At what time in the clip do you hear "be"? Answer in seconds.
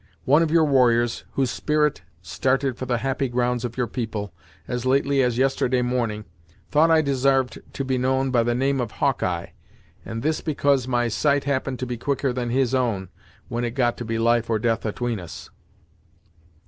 7.85-7.99, 11.85-11.97, 14.03-14.17